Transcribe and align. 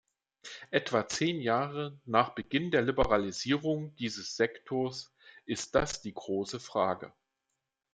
Etwa 0.71 1.07
zehn 1.07 1.41
Jahre 1.41 1.99
nach 2.05 2.33
Beginn 2.33 2.71
der 2.71 2.81
Liberalisierung 2.81 3.95
dieses 3.97 4.35
Sektors 4.35 5.13
ist 5.45 5.75
das 5.75 6.01
die 6.01 6.11
große 6.15 6.59
Frage. 6.59 7.13